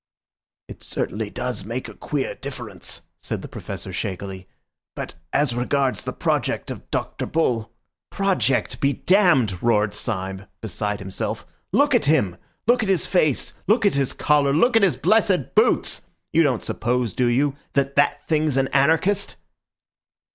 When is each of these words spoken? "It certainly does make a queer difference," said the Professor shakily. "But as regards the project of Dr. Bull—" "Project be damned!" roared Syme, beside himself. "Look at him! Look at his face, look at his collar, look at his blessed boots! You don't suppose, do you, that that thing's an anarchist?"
"It 0.67 0.81
certainly 0.81 1.29
does 1.29 1.63
make 1.63 1.87
a 1.87 1.93
queer 1.93 2.33
difference," 2.33 3.03
said 3.19 3.43
the 3.43 3.47
Professor 3.47 3.93
shakily. 3.93 4.47
"But 4.95 5.13
as 5.31 5.53
regards 5.53 6.03
the 6.03 6.11
project 6.11 6.71
of 6.71 6.89
Dr. 6.89 7.27
Bull—" 7.27 7.71
"Project 8.09 8.79
be 8.81 8.93
damned!" 8.93 9.61
roared 9.61 9.93
Syme, 9.93 10.47
beside 10.59 11.01
himself. 11.01 11.45
"Look 11.71 11.93
at 11.93 12.05
him! 12.05 12.37
Look 12.65 12.81
at 12.81 12.89
his 12.89 13.05
face, 13.05 13.53
look 13.67 13.85
at 13.85 13.93
his 13.93 14.13
collar, 14.13 14.53
look 14.53 14.75
at 14.75 14.81
his 14.81 14.97
blessed 14.97 15.53
boots! 15.53 16.01
You 16.33 16.41
don't 16.41 16.63
suppose, 16.63 17.13
do 17.13 17.27
you, 17.27 17.55
that 17.73 17.95
that 17.95 18.27
thing's 18.27 18.57
an 18.57 18.69
anarchist?" 18.69 19.35